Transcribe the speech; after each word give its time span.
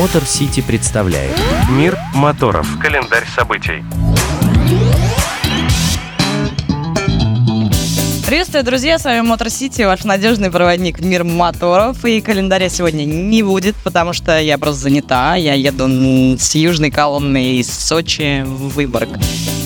Мотор 0.00 0.24
Сити 0.24 0.62
представляет 0.62 1.36
Мир 1.68 1.98
моторов. 2.14 2.66
Календарь 2.80 3.26
событий. 3.36 3.84
Приветствую, 8.26 8.64
друзья, 8.64 8.98
с 8.98 9.04
вами 9.04 9.20
Мотор 9.20 9.50
Сити, 9.50 9.82
ваш 9.82 10.04
надежный 10.04 10.50
проводник 10.50 11.00
в 11.00 11.04
мир 11.04 11.24
моторов. 11.24 12.02
И 12.06 12.22
календаря 12.22 12.70
сегодня 12.70 13.04
не 13.04 13.42
будет, 13.42 13.76
потому 13.84 14.14
что 14.14 14.40
я 14.40 14.56
просто 14.56 14.80
занята. 14.80 15.36
Я 15.36 15.52
еду 15.52 15.86
с 16.38 16.54
южной 16.54 16.90
колонны 16.90 17.56
из 17.56 17.70
Сочи 17.70 18.42
в 18.42 18.70
Выборг. 18.70 19.10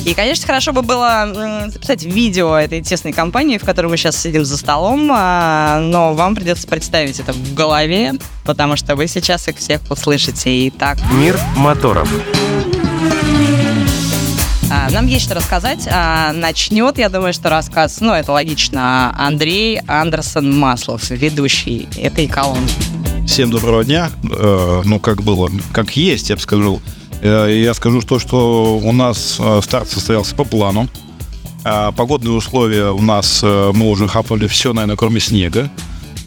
И, 0.04 0.12
конечно, 0.12 0.46
хорошо 0.46 0.72
бы 0.72 0.82
было 0.82 1.68
записать 1.72 2.02
видео 2.02 2.54
этой 2.56 2.82
тесной 2.82 3.12
компании, 3.14 3.56
в 3.56 3.64
которой 3.64 3.86
мы 3.86 3.96
сейчас 3.96 4.16
сидим 4.20 4.44
за 4.44 4.58
столом, 4.58 5.10
а, 5.10 5.80
но 5.80 6.12
вам 6.12 6.34
придется 6.34 6.68
представить 6.68 7.20
это 7.20 7.32
в 7.32 7.54
голове, 7.54 8.12
потому 8.44 8.76
что 8.76 8.96
вы 8.96 9.06
сейчас 9.06 9.48
их 9.48 9.56
всех 9.56 9.80
услышите. 9.88 10.68
Итак, 10.68 10.98
Мир 11.14 11.38
моторов. 11.56 12.10
А, 14.70 14.90
Нам 14.90 15.06
есть 15.06 15.24
что 15.24 15.34
рассказать. 15.34 15.88
А, 15.90 16.32
Начнет, 16.34 16.98
я 16.98 17.08
думаю, 17.08 17.32
что 17.32 17.48
рассказ, 17.48 18.02
ну, 18.02 18.12
это 18.12 18.30
логично, 18.32 19.14
Андрей 19.18 19.80
Андерсон 19.86 20.58
Маслов, 20.58 21.08
ведущий 21.08 21.88
этой 21.96 22.26
колонны. 22.26 22.68
Всем 23.26 23.50
доброго 23.50 23.84
дня. 23.84 24.10
Э, 24.30 24.82
ну, 24.84 25.00
как 25.00 25.22
было, 25.22 25.50
как 25.72 25.96
есть, 25.96 26.28
я 26.28 26.36
бы 26.36 26.42
скажу. 26.42 26.82
Э, 27.24 27.48
я 27.50 27.72
скажу 27.72 28.02
то, 28.02 28.18
что 28.18 28.76
у 28.76 28.92
нас 28.92 29.38
э, 29.40 29.60
старт 29.62 29.88
состоялся 29.88 30.34
по 30.34 30.44
плану. 30.44 30.88
А 31.64 31.92
Погодные 31.92 32.32
условия 32.32 32.90
у 32.90 33.00
нас, 33.00 33.40
э, 33.42 33.72
мы 33.74 33.88
уже 33.88 34.06
хапали 34.06 34.46
все, 34.46 34.74
наверное, 34.74 34.96
кроме 34.96 35.20
снега. 35.20 35.70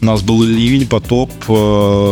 У 0.00 0.04
нас 0.04 0.22
был 0.22 0.42
ливень, 0.42 0.86
потоп, 0.86 1.32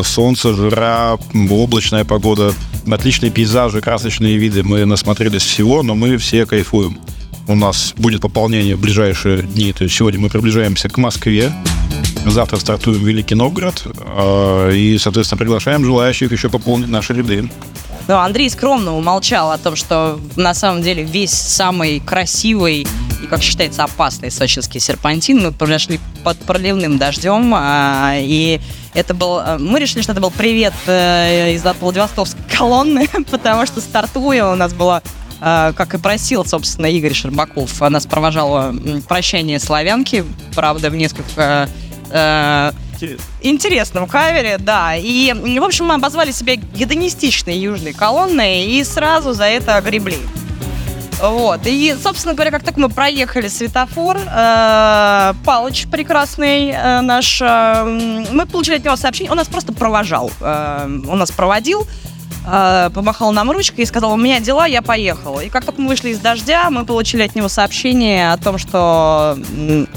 солнце, 0.04 0.54
жара, 0.54 1.18
облачная 1.50 2.04
погода, 2.04 2.52
отличные 2.90 3.30
пейзажи, 3.30 3.80
красочные 3.80 4.36
виды. 4.38 4.64
Мы 4.64 4.84
насмотрелись 4.84 5.42
всего, 5.42 5.84
но 5.84 5.94
мы 5.94 6.16
все 6.16 6.46
кайфуем. 6.46 6.98
У 7.46 7.54
нас 7.54 7.94
будет 7.96 8.22
пополнение 8.22 8.74
в 8.74 8.80
ближайшие 8.80 9.42
дни. 9.42 9.72
То 9.72 9.84
есть 9.84 9.94
сегодня 9.94 10.18
мы 10.18 10.30
приближаемся 10.30 10.88
к 10.88 10.98
Москве. 10.98 11.52
Завтра 12.24 12.56
стартуем 12.56 12.98
в 12.98 13.06
Великий 13.06 13.36
Новгород. 13.36 13.86
И, 14.72 14.98
соответственно, 15.00 15.38
приглашаем 15.38 15.84
желающих 15.84 16.32
еще 16.32 16.48
пополнить 16.48 16.88
наши 16.88 17.14
ряды. 17.14 17.48
Но 18.08 18.20
Андрей 18.20 18.48
скромно 18.50 18.96
умолчал 18.96 19.50
о 19.50 19.58
том, 19.58 19.74
что 19.74 20.20
на 20.36 20.54
самом 20.54 20.82
деле 20.82 21.02
весь 21.02 21.32
самый 21.32 22.00
красивый 22.00 22.86
и, 23.22 23.26
как 23.26 23.42
считается, 23.42 23.82
опасный 23.84 24.30
сочинский 24.30 24.78
серпантин 24.78 25.42
мы 25.42 25.52
прошли 25.52 25.98
под 26.22 26.38
проливным 26.38 26.98
дождем, 26.98 27.52
а, 27.54 28.14
и 28.16 28.60
это 28.94 29.14
был... 29.14 29.40
э, 29.40 29.58
Мы 29.58 29.80
решили, 29.80 30.02
что 30.02 30.12
это 30.12 30.20
был 30.20 30.30
привет 30.30 30.74
э, 30.86 31.54
из 31.54 31.62
Владивостокской 31.80 32.42
колонны, 32.56 33.08
потому 33.30 33.66
что 33.66 33.80
стартуя 33.80 34.46
у 34.46 34.54
нас 34.54 34.72
было 34.72 35.02
э, 35.40 35.72
как 35.76 35.94
и 35.94 35.98
просил, 35.98 36.44
собственно, 36.44 36.86
Игорь 36.86 37.14
Щербаков, 37.14 37.82
а 37.82 37.90
нас 37.90 38.06
провожало 38.06 38.74
прощание 39.08 39.58
славянки, 39.58 40.24
правда, 40.54 40.90
в 40.90 40.96
несколько 40.96 41.68
э, 42.10 42.72
интересном 43.40 44.06
кавере, 44.06 44.58
да. 44.58 44.94
И, 44.96 45.32
в 45.32 45.64
общем, 45.64 45.86
мы 45.86 45.94
обозвали 45.94 46.32
себя 46.32 46.56
гедонистичной 46.56 47.58
южной 47.58 47.92
колонной 47.92 48.66
и 48.66 48.84
сразу 48.84 49.32
за 49.32 49.44
это 49.44 49.76
огребли. 49.76 50.18
Вот. 51.20 51.60
И, 51.64 51.96
собственно 52.02 52.34
говоря, 52.34 52.50
как 52.50 52.62
только 52.62 52.78
мы 52.78 52.88
проехали 52.88 53.48
светофор, 53.48 54.18
э, 54.18 55.34
Палыч 55.44 55.86
прекрасный 55.90 56.70
э, 56.70 57.00
наш, 57.00 57.40
э, 57.40 58.24
мы 58.32 58.46
получили 58.46 58.76
от 58.76 58.84
него 58.84 58.96
сообщение, 58.96 59.30
он 59.30 59.38
нас 59.38 59.48
просто 59.48 59.72
провожал. 59.72 60.30
Э, 60.40 60.84
он 60.84 61.18
нас 61.18 61.30
проводил, 61.30 61.86
э, 62.46 62.90
помахал 62.92 63.32
нам 63.32 63.50
ручкой 63.50 63.82
и 63.82 63.86
сказал, 63.86 64.12
у 64.12 64.16
меня 64.16 64.40
дела, 64.40 64.66
я 64.66 64.82
поехал. 64.82 65.40
И 65.40 65.48
как 65.48 65.64
только 65.64 65.80
мы 65.80 65.88
вышли 65.88 66.10
из 66.10 66.18
дождя, 66.18 66.68
мы 66.70 66.84
получили 66.84 67.22
от 67.22 67.34
него 67.34 67.48
сообщение 67.48 68.32
о 68.32 68.36
том, 68.36 68.58
что... 68.58 69.38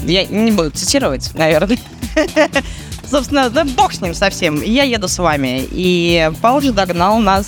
Я 0.02 0.24
не 0.24 0.52
буду 0.52 0.70
цитировать, 0.70 1.32
наверное. 1.34 1.78
Собственно, 3.10 3.50
да 3.50 3.64
бог 3.64 3.92
с 3.92 4.00
ним 4.00 4.14
совсем. 4.14 4.62
Я 4.62 4.84
еду 4.84 5.08
с 5.08 5.18
вами. 5.18 5.66
И 5.70 6.30
Палыч 6.40 6.70
догнал 6.72 7.18
нас 7.18 7.46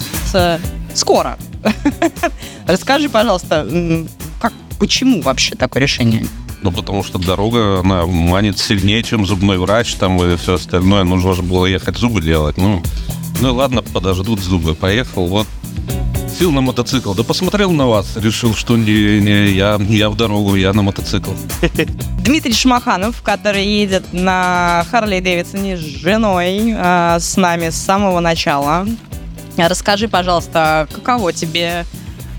скоро. 0.95 1.39
Расскажи, 2.67 3.09
пожалуйста, 3.09 3.69
как, 4.41 4.53
почему 4.78 5.23
вообще 5.23 5.55
такое 5.55 5.83
решение? 5.83 6.27
Ну, 6.62 6.71
потому 6.71 7.03
что 7.03 7.19
дорога, 7.19 7.81
она 7.81 8.06
манит 8.06 8.59
сильнее, 8.59 9.03
чем 9.03 9.27
зубной 9.27 9.59
врач, 9.59 9.95
там 9.95 10.23
и 10.23 10.37
все 10.37 10.55
остальное. 10.55 11.05
Нужно 11.05 11.34
же 11.34 11.43
было 11.43 11.67
ехать 11.67 11.97
зубы 11.97 12.23
делать. 12.23 12.56
Ну, 12.56 12.83
ну 13.41 13.55
ладно, 13.55 13.83
подождут 13.83 14.41
зубы. 14.41 14.75
Поехал, 14.75 15.27
вот. 15.27 15.47
Сел 16.38 16.50
на 16.50 16.60
мотоцикл. 16.60 17.15
Да 17.15 17.22
посмотрел 17.22 17.72
на 17.72 17.87
вас, 17.87 18.16
решил, 18.16 18.54
что 18.54 18.76
не, 18.76 19.20
не 19.20 19.53
я, 19.53 19.78
я 19.88 20.10
в 20.10 20.16
дорогу, 20.16 20.54
я 20.56 20.72
на 20.72 20.82
мотоцикл. 20.82 21.32
Дмитрий 22.25 22.54
Шмаханов, 22.54 23.22
который 23.22 23.66
едет 23.66 24.12
на 24.12 24.84
Харли 24.91 25.20
Дэвидсоне 25.20 25.76
с 25.76 25.81
женой, 25.81 26.75
э, 26.75 27.16
с 27.20 27.37
нами 27.37 27.70
с 27.70 27.76
самого 27.76 28.20
начала. 28.20 28.87
Расскажи, 29.56 30.09
пожалуйста, 30.09 30.88
каково 30.93 31.32
тебе 31.32 31.84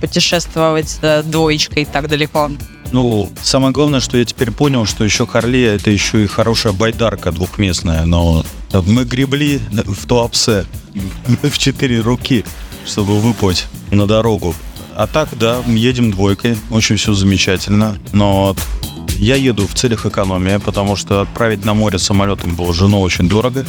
путешествовать 0.01 0.97
э, 1.01 1.23
двоечкой 1.23 1.85
так 1.85 2.09
далеко? 2.09 2.49
Ну, 2.91 3.31
самое 3.41 3.73
главное, 3.73 3.99
что 3.99 4.17
я 4.17 4.25
теперь 4.25 4.51
понял, 4.51 4.85
что 4.85 5.03
еще 5.03 5.25
Харли 5.25 5.61
это 5.61 5.89
еще 5.89 6.23
и 6.23 6.27
хорошая 6.27 6.73
байдарка 6.73 7.31
двухместная, 7.31 8.05
но 8.05 8.45
мы 8.71 9.03
гребли 9.03 9.59
в 9.71 10.05
Туапсе 10.05 10.65
в 11.43 11.57
четыре 11.57 12.01
руки, 12.01 12.45
чтобы 12.85 13.19
выплыть 13.19 13.67
на 13.91 14.07
дорогу. 14.07 14.55
А 14.95 15.07
так, 15.07 15.29
да, 15.37 15.57
едем 15.67 16.11
двойкой, 16.11 16.57
очень 16.69 16.97
все 16.97 17.13
замечательно, 17.13 17.97
но 18.11 18.55
я 19.17 19.35
еду 19.35 19.67
в 19.67 19.73
целях 19.73 20.05
экономии, 20.05 20.57
потому 20.57 20.95
что 20.95 21.21
отправить 21.21 21.65
на 21.65 21.73
море 21.73 21.97
самолетом 21.97 22.55
было 22.55 22.73
жену 22.73 23.01
очень 23.01 23.27
дорого, 23.27 23.65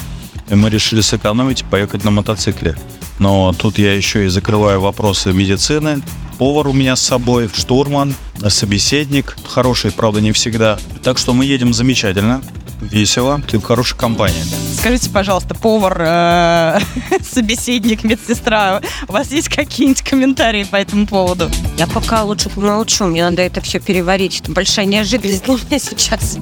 и 0.49 0.55
мы 0.55 0.69
решили 0.69 1.01
сэкономить 1.01 1.63
и 1.63 1.65
поехать 1.65 2.05
на 2.05 2.11
мотоцикле. 2.11 2.77
Но 3.19 3.55
тут 3.57 3.79
я 3.79 3.95
еще 3.95 4.27
и 4.27 4.29
закрываю 4.29 4.81
вопросы 4.81 5.33
медицины. 5.33 6.03
Повар 6.39 6.69
у 6.69 6.73
меня 6.73 6.97
с 6.97 7.03
собой, 7.03 7.49
штурман, 7.55 8.15
собеседник. 8.49 9.37
Хороший, 9.49 9.93
правда, 9.93 10.21
не 10.21 10.33
всегда. 10.33 10.79
Так 11.03 11.19
что 11.19 11.33
мы 11.33 11.45
едем 11.45 11.73
замечательно, 11.73 12.43
весело, 12.81 13.41
ты 13.49 13.59
в 13.59 13.63
хорошей 13.63 13.97
компании. 13.97 14.43
Скажите, 14.85 15.09
пожалуйста, 15.09 15.55
повар, 15.55 15.97
э, 15.99 16.79
собеседник, 17.23 18.05
медсестра, 18.05 18.83
у 19.09 19.13
вас 19.13 19.33
есть 19.33 19.49
какие-нибудь 19.49 20.03
комментарии 20.03 20.65
по 20.65 20.77
этому 20.77 21.07
поводу? 21.07 21.51
Я 21.79 21.87
пока 21.87 22.23
лучше 22.23 22.51
помолчу, 22.51 23.07
мне 23.07 23.25
надо 23.25 23.41
это 23.41 23.63
все 23.63 23.81
переварить. 23.81 24.43
Это 24.43 24.53
большая 24.53 24.85
неожиданность 24.85 25.47
для 25.47 25.55
меня 25.55 25.79
сейчас. 25.79 26.37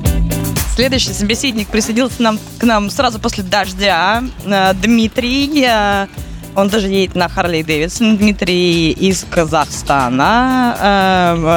Следующий 0.75 1.13
собеседник 1.13 1.69
присоединился 1.69 2.21
нам, 2.21 2.41
к 2.59 2.65
нам 2.65 2.91
сразу 2.91 3.21
после 3.21 3.45
дождя. 3.45 4.25
Э, 4.45 4.75
Дмитрий, 4.75 5.65
э, 5.65 6.09
он 6.57 6.69
даже 6.69 6.89
едет 6.89 7.15
на 7.15 7.29
Харли 7.29 7.63
Дэвидсон. 7.63 8.17
Дмитрий 8.17 8.91
из 8.91 9.25
Казахстана. 9.31 10.77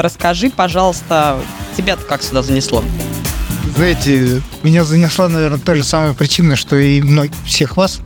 Расскажи, 0.03 0.51
пожалуйста, 0.51 1.39
тебя-то 1.75 2.03
как 2.03 2.21
сюда 2.21 2.43
занесло? 2.43 2.83
Знаете, 3.75 4.41
меня 4.63 4.85
занесла, 4.85 5.27
наверное, 5.27 5.59
та 5.59 5.75
же 5.75 5.83
самая 5.83 6.13
причина, 6.13 6.55
что 6.55 6.77
и 6.77 7.01
многих 7.01 7.35
всех 7.45 7.75
вас. 7.75 7.99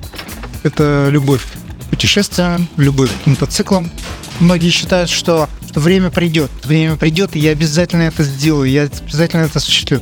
Это 0.64 1.10
любовь 1.12 1.44
к 1.44 1.90
путешествиям, 1.92 2.68
любовь 2.76 3.12
к 3.24 3.28
мотоциклам. 3.28 3.92
Многие 4.40 4.72
считают, 4.72 5.12
что, 5.12 5.48
что 5.70 5.80
время 5.80 6.10
придет. 6.10 6.50
Время 6.64 6.96
придет, 6.96 7.36
и 7.36 7.40
я 7.40 7.52
обязательно 7.52 8.04
это 8.04 8.24
сделаю, 8.24 8.70
я 8.70 8.84
обязательно 8.84 9.42
это 9.42 9.60
осуществлю. 9.60 10.02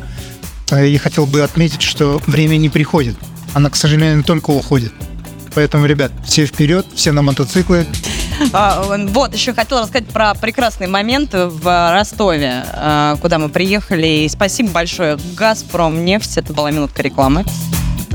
А 0.69 0.81
Я 0.81 0.99
хотел 0.99 1.25
бы 1.25 1.41
отметить, 1.41 1.81
что 1.81 2.21
время 2.27 2.55
не 2.55 2.69
приходит. 2.69 3.17
Оно, 3.53 3.69
к 3.69 3.75
сожалению, 3.75 4.23
только 4.23 4.51
уходит. 4.51 4.93
Поэтому, 5.53 5.85
ребят, 5.85 6.13
все 6.25 6.45
вперед, 6.45 6.85
все 6.95 7.11
на 7.11 7.21
мотоциклы. 7.21 7.85
А, 8.53 8.83
Вот, 9.07 9.33
еще 9.33 9.53
хотела 9.53 9.81
рассказать 9.81 10.07
про 10.09 10.33
прекрасный 10.33 10.87
момент 10.87 11.31
в 11.33 11.91
Ростове, 11.91 12.65
э, 12.73 13.15
куда 13.21 13.39
мы 13.39 13.49
приехали. 13.49 14.07
И 14.07 14.29
спасибо 14.29 14.69
большое 14.71 15.17
«Газпром 15.35 16.05
нефть». 16.05 16.37
Это 16.37 16.53
была 16.53 16.71
минутка 16.71 17.01
рекламы. 17.01 17.43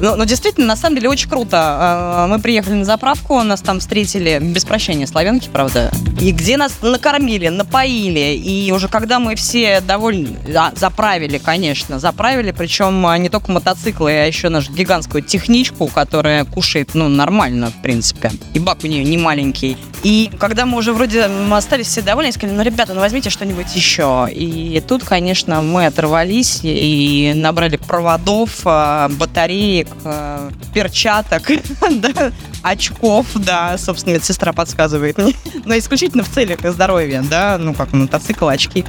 Ну, 0.02 0.16
ну, 0.16 0.24
действительно, 0.24 0.66
на 0.66 0.74
самом 0.74 0.96
деле 0.96 1.08
очень 1.08 1.30
круто. 1.30 2.24
Э, 2.24 2.26
Мы 2.26 2.40
приехали 2.40 2.74
на 2.74 2.84
заправку, 2.84 3.40
нас 3.44 3.60
там 3.60 3.78
встретили, 3.78 4.40
без 4.40 4.64
прощения, 4.64 5.06
славянки, 5.06 5.48
правда, 5.48 5.92
и 6.20 6.32
где 6.32 6.56
нас 6.56 6.72
накормили, 6.82 7.46
напоили. 7.48 8.34
И 8.34 8.72
уже 8.72 8.88
когда 8.88 9.20
мы 9.20 9.36
все 9.36 9.80
довольны, 9.80 10.36
а, 10.56 10.72
заправили, 10.74 11.38
конечно, 11.38 12.00
заправили, 12.00 12.50
причем 12.50 13.06
а, 13.06 13.16
не 13.16 13.28
только 13.28 13.52
мотоциклы, 13.52 14.10
а 14.10 14.26
еще 14.26 14.48
нашу 14.48 14.72
гигантскую 14.72 15.22
техничку, 15.22 15.86
которая 15.86 16.44
кушает, 16.44 16.90
ну, 16.94 17.08
нормально, 17.08 17.70
в 17.70 17.80
принципе. 17.80 18.32
И 18.54 18.58
бак 18.58 18.78
у 18.82 18.88
нее 18.88 19.04
не 19.04 19.18
маленький. 19.18 19.76
И 20.02 20.30
когда 20.40 20.66
мы 20.66 20.78
уже 20.78 20.92
вроде 20.92 21.28
мы 21.28 21.56
остались 21.56 21.86
все 21.86 22.02
довольны, 22.02 22.32
сказали, 22.32 22.56
ну, 22.56 22.62
ребята, 22.62 22.92
ну 22.94 23.00
возьмите 23.00 23.30
что-нибудь 23.30 23.74
еще. 23.74 24.26
И 24.30 24.82
тут, 24.86 25.04
конечно, 25.04 25.62
мы 25.62 25.86
оторвались 25.86 26.60
и 26.64 27.32
набрали 27.36 27.76
проводов, 27.76 28.62
а, 28.64 29.08
батареек, 29.08 29.88
э, 30.04 30.50
перчаток, 30.74 31.50
да, 31.90 32.32
очков, 32.62 33.26
да, 33.34 33.76
собственно, 33.78 34.14
медсестра 34.14 34.52
подсказывает. 34.52 35.18
Но 35.64 35.78
исключительно 35.78 36.22
в 36.22 36.28
целях 36.28 36.60
здоровья, 36.62 37.22
да, 37.28 37.58
ну, 37.58 37.74
как 37.74 37.92
мотоцикл, 37.92 38.48
очки. 38.48 38.84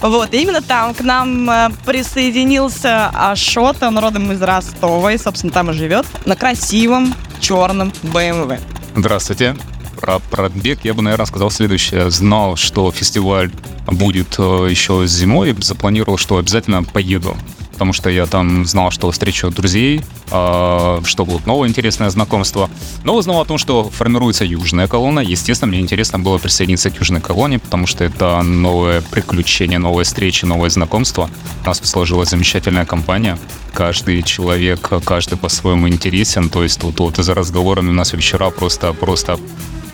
Вот, 0.00 0.32
и 0.34 0.42
именно 0.42 0.62
там 0.62 0.94
к 0.94 1.00
нам 1.00 1.48
э, 1.50 1.70
присоединился 1.84 3.08
Ашот, 3.08 3.82
он 3.82 3.98
родом 3.98 4.32
из 4.32 4.42
Ростова, 4.42 5.12
и, 5.12 5.18
собственно, 5.18 5.52
там 5.52 5.70
и 5.70 5.74
живет, 5.74 6.06
на 6.26 6.36
красивом 6.36 7.14
черном 7.40 7.92
BMW. 8.02 8.60
Здравствуйте. 8.96 9.56
Про 10.00 10.20
пробег 10.20 10.80
я 10.84 10.94
бы, 10.94 11.02
наверное, 11.02 11.26
сказал 11.26 11.50
следующее. 11.50 12.10
Знал, 12.10 12.56
что 12.56 12.90
фестиваль 12.92 13.50
будет 13.86 14.36
э, 14.38 14.68
еще 14.70 15.06
зимой, 15.06 15.56
запланировал, 15.60 16.18
что 16.18 16.38
обязательно 16.38 16.84
поеду. 16.84 17.36
Потому 17.78 17.92
что 17.92 18.10
я 18.10 18.26
там 18.26 18.66
знал, 18.66 18.90
что 18.90 19.08
встречу 19.12 19.50
друзей, 19.50 20.02
э, 20.32 21.00
что 21.04 21.24
будут 21.24 21.46
новое 21.46 21.68
интересное 21.68 22.10
знакомство. 22.10 22.68
Но 23.04 23.14
узнал 23.14 23.40
о 23.40 23.44
том, 23.44 23.56
что 23.56 23.88
формируется 23.88 24.44
южная 24.44 24.88
колонна. 24.88 25.20
Естественно, 25.20 25.68
мне 25.68 25.78
интересно 25.78 26.18
было 26.18 26.38
присоединиться 26.38 26.90
к 26.90 26.98
южной 26.98 27.20
колонне, 27.20 27.60
потому 27.60 27.86
что 27.86 28.02
это 28.02 28.42
новое 28.42 29.00
приключение, 29.00 29.78
новые 29.78 30.04
встречи, 30.04 30.44
новое 30.44 30.70
знакомство. 30.70 31.30
У 31.62 31.66
нас 31.66 31.80
сложилась 31.84 32.30
замечательная 32.30 32.84
компания. 32.84 33.38
Каждый 33.72 34.24
человек, 34.24 34.90
каждый 35.04 35.38
по-своему 35.38 35.88
интересен. 35.88 36.48
То 36.48 36.64
есть 36.64 36.82
вот, 36.82 36.98
вот 36.98 37.16
за 37.16 37.32
разговорами 37.32 37.90
у 37.90 37.92
нас 37.92 38.12
вечера 38.12 38.50
просто, 38.50 38.92
просто 38.92 39.38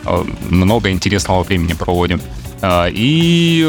э, 0.07 0.25
много 0.49 0.91
интересного 0.91 1.43
времени 1.43 1.75
проводим. 1.75 2.23
А, 2.67 2.89
И 2.91 3.63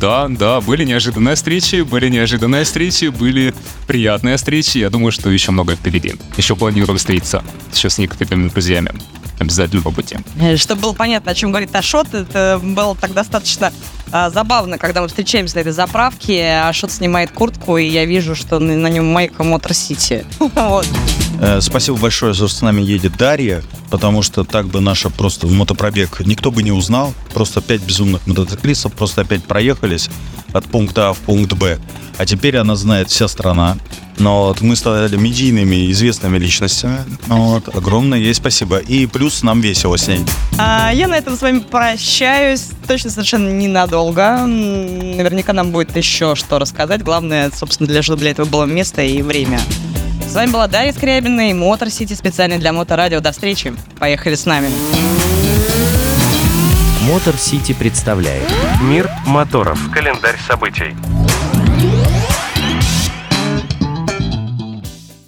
да, 0.00 0.26
да, 0.28 0.60
были 0.60 0.84
неожиданные 0.84 1.36
встречи, 1.36 1.82
были 1.82 2.08
неожиданные 2.08 2.64
встречи, 2.64 3.04
были 3.06 3.54
приятные 3.86 4.36
встречи. 4.36 4.78
Я 4.78 4.90
думаю, 4.90 5.12
что 5.12 5.30
еще 5.30 5.52
много 5.52 5.76
впереди. 5.76 6.14
Еще 6.36 6.56
планирую 6.56 6.98
встретиться 6.98 7.44
еще 7.72 7.88
с 7.88 7.98
некоторыми 7.98 8.48
друзьями. 8.48 8.92
Обязательно 9.38 9.82
по 9.82 9.92
пути. 9.92 10.16
Э, 10.40 10.56
Чтобы 10.56 10.82
было 10.82 10.92
понятно, 10.94 11.30
о 11.30 11.34
чем 11.34 11.50
говорит 11.50 11.74
Ашот, 11.74 12.12
это 12.12 12.60
было 12.62 12.96
так 12.96 13.14
достаточно 13.14 13.72
а, 14.12 14.28
забавно, 14.30 14.76
когда 14.76 15.02
мы 15.02 15.08
встречаемся 15.08 15.56
на 15.56 15.60
этой 15.60 15.72
заправке, 15.72 16.60
Ашот 16.64 16.90
снимает 16.90 17.30
куртку, 17.30 17.76
и 17.78 17.86
я 17.86 18.04
вижу, 18.04 18.34
что 18.34 18.58
на, 18.58 18.74
на 18.74 18.88
нем 18.88 19.06
майка 19.06 19.44
Мотор 19.44 19.72
Сити. 19.72 20.26
Вот. 20.60 20.86
Э, 21.40 21.60
Спасибо 21.60 21.96
большое, 21.96 22.34
что 22.34 22.48
с 22.48 22.60
нами 22.60 22.82
едет 22.82 23.16
Дарья, 23.16 23.62
потому 23.88 24.22
что 24.22 24.44
так 24.44 24.66
бы 24.66 24.80
наша 24.80 25.10
просто 25.10 25.46
мотопробег 25.46 26.20
никто 26.20 26.50
бы 26.50 26.62
не 26.62 26.72
узнал. 26.72 27.14
Просто 27.40 27.62
пять 27.62 27.80
безумных 27.80 28.26
мотоциклистов 28.26 28.92
просто 28.92 29.22
опять 29.22 29.42
проехались 29.42 30.10
от 30.52 30.66
пункта 30.66 31.08
А 31.08 31.12
в 31.14 31.18
пункт 31.20 31.54
Б. 31.54 31.78
А 32.18 32.26
теперь 32.26 32.58
она 32.58 32.76
знает 32.76 33.08
вся 33.08 33.28
страна. 33.28 33.78
Но 34.18 34.48
вот 34.48 34.60
мы 34.60 34.76
стали 34.76 35.16
медийными, 35.16 35.90
известными 35.90 36.36
личностями. 36.36 36.98
Ну 37.28 37.44
Вот. 37.46 37.74
Огромное 37.74 38.18
ей 38.18 38.34
спасибо. 38.34 38.76
И 38.76 39.06
плюс 39.06 39.42
нам 39.42 39.62
весело 39.62 39.96
с 39.96 40.06
ней. 40.06 40.20
А, 40.58 40.90
я 40.92 41.08
на 41.08 41.14
этом 41.14 41.34
с 41.34 41.40
вами 41.40 41.60
прощаюсь. 41.60 42.66
Точно 42.86 43.08
совершенно 43.08 43.48
ненадолго. 43.48 44.44
Наверняка 44.44 45.54
нам 45.54 45.70
будет 45.70 45.96
еще 45.96 46.34
что 46.34 46.58
рассказать. 46.58 47.02
Главное, 47.02 47.50
собственно, 47.56 47.88
для, 47.88 48.02
чтобы 48.02 48.20
для 48.20 48.32
этого 48.32 48.46
было 48.46 48.66
место 48.66 49.00
и 49.00 49.22
время. 49.22 49.58
С 50.28 50.34
вами 50.34 50.50
была 50.50 50.66
Дарья 50.66 50.92
Скрябина 50.92 51.48
и 51.48 51.54
Мотор 51.54 51.88
Сити 51.88 52.12
специально 52.12 52.58
для 52.58 52.74
Моторадио. 52.74 53.20
До 53.20 53.32
встречи. 53.32 53.74
Поехали 53.98 54.34
с 54.34 54.44
нами. 54.44 54.68
Мотор 57.00 57.34
Сити 57.36 57.72
представляет 57.72 58.46
Мир 58.82 59.08
моторов. 59.26 59.78
Календарь 59.90 60.38
событий. 60.46 60.94